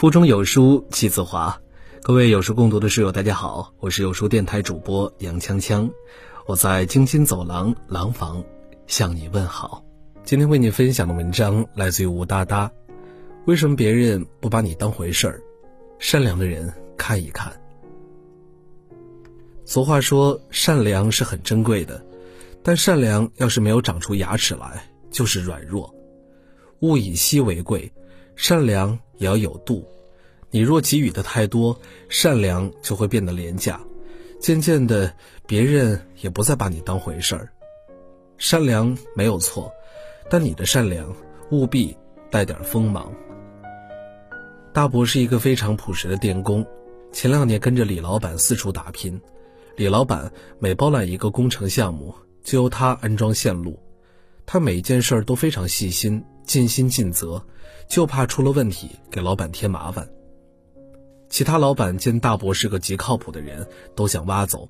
[0.00, 1.60] 腹中有书气自华，
[2.02, 5.90] 各位有书共读的书友，大家好，我是有书电台主播杨锵锵，
[6.46, 8.42] 我在京津走廊廊坊
[8.86, 9.84] 向你问好。
[10.24, 12.72] 今天为你分享的文章来自于吴哒哒，
[13.44, 15.42] 为什么别人不把你当回事儿？
[15.98, 17.52] 善良的人看一看。
[19.66, 22.02] 俗话说，善良是很珍贵的，
[22.62, 25.94] 但善良要是没有长出牙齿来，就是软弱。
[26.78, 27.92] 物以稀为贵，
[28.40, 28.98] 善良。
[29.18, 29.86] 也要有度，
[30.50, 33.78] 你若给予的太多，善良就会变得廉价，
[34.40, 35.12] 渐渐的，
[35.46, 37.52] 别人也不再把你当回事儿。
[38.38, 39.70] 善良没有错，
[40.30, 41.14] 但你的善良
[41.50, 41.94] 务必
[42.30, 43.12] 带点锋芒。
[44.72, 46.66] 大伯是一个非常朴实的电工，
[47.12, 49.20] 前两年跟着李老板四处打拼，
[49.76, 53.78] 李老板每包揽一个工程项目，就由他安装线路，
[54.46, 56.24] 他每一件事儿都非常细心。
[56.50, 57.40] 尽心尽责，
[57.86, 60.10] 就怕出了问题给老板添麻烦。
[61.28, 64.66] 其他老板见大伯是个极靠谱的人，都想挖走，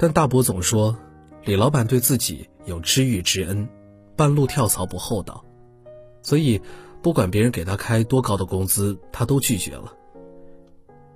[0.00, 0.98] 但大伯总说
[1.44, 3.68] 李老板对自己有知遇之恩，
[4.16, 5.44] 半路跳槽不厚道，
[6.22, 6.60] 所以
[7.02, 9.92] 不管别人给他开多高的工资，他都拒绝了。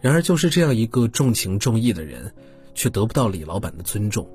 [0.01, 2.33] 然而就是这样一个重情重义的人，
[2.75, 4.31] 却得不到李老板的尊重。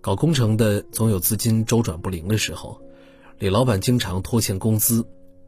[0.00, 2.80] 搞工程的总有资金周转不灵的时候。
[3.38, 5.04] 李老板经常拖欠工资，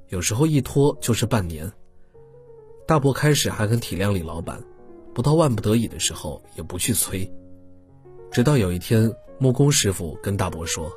[0.09, 1.71] 有时候一拖就是半年。
[2.85, 4.61] 大伯开始还很体谅李老板，
[5.15, 7.31] 不到万不得已的时候也不去催。
[8.33, 10.91] 直到有一天，木工师傅跟大伯说：“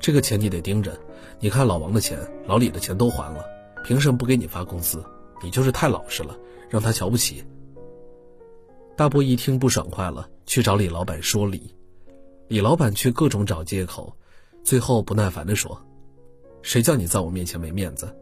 [0.00, 0.98] 这个钱你得盯着，
[1.38, 3.44] 你看老王的钱、老李的钱都还了，
[3.84, 5.04] 凭什么不给你发工资？
[5.42, 6.34] 你就是太老实了，
[6.70, 7.44] 让他瞧不起。”
[8.96, 11.74] 大伯一听不爽快了，去找李老板说理，
[12.48, 14.16] 李老板却各种找借口。
[14.62, 15.80] 最后不耐烦地说
[16.62, 18.14] ：“谁叫你在我面前没面子？”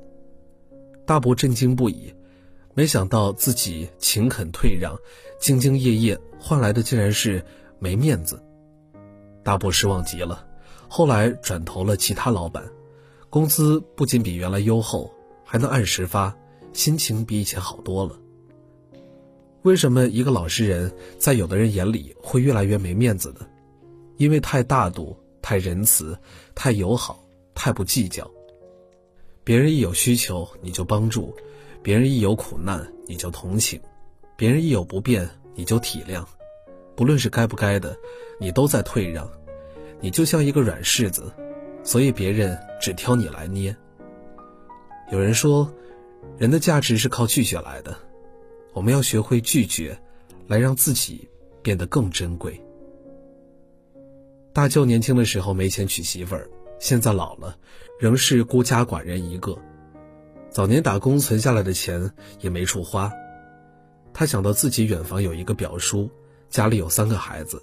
[1.06, 2.14] 大伯震惊不已，
[2.74, 4.96] 没想到自己勤恳退让、
[5.40, 7.44] 兢兢业业换来的竟然是
[7.78, 8.42] 没面子。
[9.42, 10.46] 大伯失望极了，
[10.88, 12.64] 后来转投了其他老板，
[13.28, 15.12] 工资不仅比原来优厚，
[15.44, 16.36] 还能按时发，
[16.72, 18.18] 心情比以前好多了。
[19.62, 23.46] 为什么一个老实人在有的人眼里会越来越没面子呢？
[24.16, 25.16] 因为太大度。
[25.50, 26.16] 太仁慈，
[26.54, 28.30] 太友好，太不计较。
[29.42, 31.34] 别人一有需求你就帮助，
[31.82, 33.80] 别人一有苦难你就同情，
[34.36, 36.24] 别人一有不便你就体谅。
[36.94, 37.98] 不论是该不该的，
[38.38, 39.28] 你都在退让。
[40.00, 41.32] 你就像一个软柿子，
[41.82, 43.76] 所以别人只挑你来捏。
[45.10, 45.68] 有人说，
[46.38, 47.92] 人的价值是靠拒绝来的。
[48.72, 50.00] 我们要学会拒绝，
[50.46, 51.28] 来让自己
[51.60, 52.62] 变得更珍贵。
[54.52, 56.50] 大舅年轻的时候没钱娶媳妇儿，
[56.80, 57.56] 现在老了，
[58.00, 59.56] 仍是孤家寡人一个。
[60.50, 63.12] 早年打工存下来的钱也没处花，
[64.12, 66.10] 他想到自己远房有一个表叔，
[66.48, 67.62] 家里有三个孩子，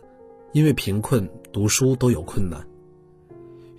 [0.53, 2.65] 因为贫困读书都有困难。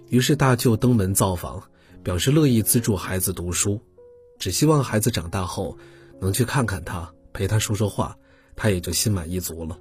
[0.08, 1.62] 于是大舅登门造访，
[2.02, 3.80] 表示乐意资助孩子读书，
[4.38, 5.78] 只希望孩子长大后
[6.20, 8.18] 能去看看他，陪他说说话，
[8.54, 9.78] 他也就心满意足了。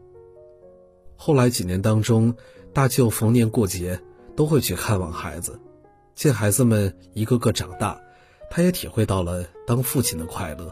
[1.18, 2.34] 后来几年当中。
[2.74, 4.00] 大舅逢年过节
[4.36, 5.60] 都会去看望孩子，
[6.14, 8.00] 见孩子们一个个长大，
[8.52, 10.72] 他也体会到了当父亲的快乐。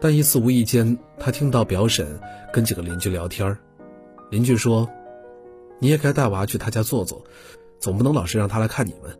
[0.00, 2.18] 但一次无意间，他听到表婶
[2.50, 3.54] 跟几个邻居聊天
[4.30, 4.88] 邻居说
[5.78, 7.22] ：“你也该带娃去他家坐坐，
[7.78, 9.14] 总不能老是让他来看你们。”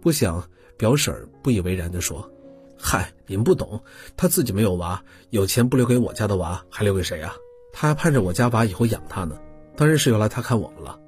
[0.00, 2.30] 不想表婶不以为然地说
[2.78, 3.82] ：“嗨，您不懂，
[4.16, 7.34] 他自己没有娃，有钱不留给我家的娃，还留给谁啊？
[7.74, 9.38] 他还盼着我家娃以后养他呢。”
[9.76, 11.00] 当然是要来他看我们了。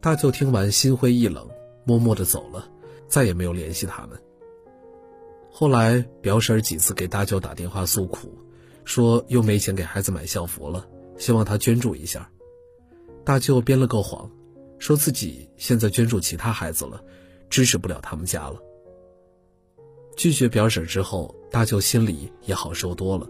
[0.00, 1.46] 大舅听完心灰意冷，
[1.84, 2.66] 默默的走了，
[3.08, 4.18] 再也没有联系他们。
[5.50, 8.32] 后来表婶几次给大舅打电话诉苦，
[8.84, 10.86] 说又没钱给孩子买校服了，
[11.18, 12.26] 希望他捐助一下。
[13.22, 14.30] 大舅编了个谎，
[14.78, 17.02] 说自己现在捐助其他孩子了，
[17.50, 18.56] 支持不了他们家了。
[20.16, 23.28] 拒绝表婶之后，大舅心里也好受多了。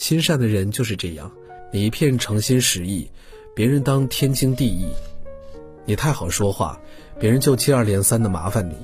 [0.00, 1.30] 心善的人就是这样。
[1.70, 3.08] 你一片诚心实意，
[3.54, 4.86] 别人当天经地义；
[5.84, 6.80] 你太好说话，
[7.18, 8.74] 别人就接二连三的麻烦你；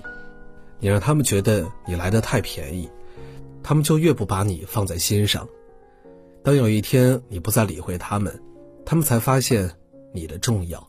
[0.78, 2.86] 你让他们觉得你来的太便宜，
[3.62, 5.48] 他们就越不把你放在心上。
[6.44, 8.38] 当有一天你不再理会他们，
[8.84, 9.72] 他们才发现
[10.12, 10.86] 你的重要。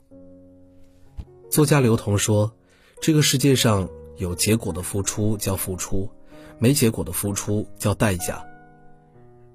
[1.50, 2.52] 作家刘同说
[3.00, 6.10] ：“这个世界上有结果的付出叫付出，
[6.60, 8.46] 没结果的付出叫代价。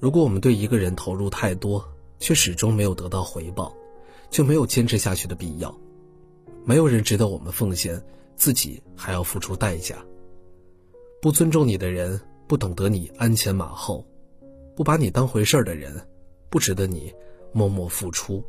[0.03, 1.89] 如果我们对一个人投入太多，
[2.19, 3.73] 却始终没有得到回报，
[4.31, 5.73] 就没有坚持下去的必要。
[6.65, 8.03] 没有人值得我们奉献，
[8.35, 10.05] 自己还要付出代价。
[11.21, 14.05] 不尊重你的人，不懂得你鞍前马后，
[14.75, 16.05] 不把你当回事儿的人，
[16.51, 17.15] 不值得你
[17.53, 18.43] 默默付出。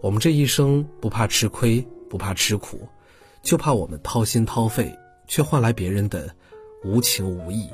[0.00, 2.78] 我们这一生不怕吃亏，不怕吃苦，
[3.42, 4.96] 就怕我们掏心掏肺，
[5.26, 6.32] 却换来别人的
[6.84, 7.68] 无情无义。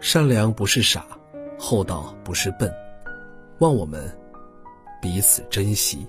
[0.00, 1.06] 善良不是傻，
[1.58, 2.72] 厚道不是笨，
[3.58, 4.10] 望我们
[5.02, 6.06] 彼此珍惜。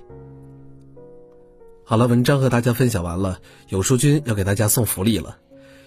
[1.83, 5.38] 好了，文章和大家分享完了，有书君要给大家送福利了。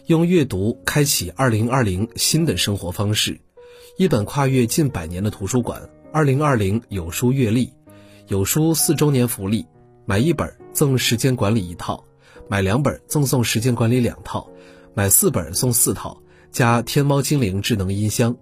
[0.05, 3.41] 用阅读开启二零二零新的生活方式，
[3.97, 7.73] 一本跨越近百年的图书馆——二零二零有书阅历，
[8.29, 9.67] 有书四周年福利：
[10.05, 12.05] 买一本赠时间管理一套，
[12.49, 14.47] 买两本赠送时间管理两套，
[14.93, 16.21] 买四本送四套，
[16.55, 18.37] 加天猫精灵智能音箱。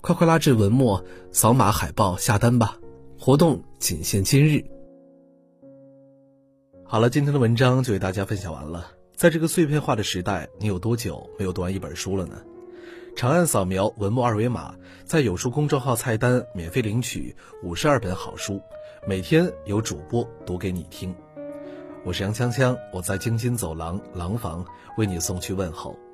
[0.00, 2.78] 快快拉至文末，扫码海报下单吧！
[3.18, 4.64] 活动仅限今日。
[6.84, 8.92] 好了，今天的文章就为大家分享完了。
[9.14, 12.40] 在这个碎片化的时代，你有多久没有读完一本书了呢？
[13.14, 14.74] 长按扫描文末二维码，
[15.04, 18.58] 在有书公众号菜单免费领取五十二本好书，
[19.06, 21.14] 每天有主播读给你听。
[22.06, 24.64] 我是杨锵锵，我在京津走廊廊坊
[24.96, 25.94] 为你送去问候。